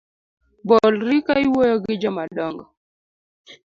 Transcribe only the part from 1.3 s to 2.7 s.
iwuoyo gi jomadong’o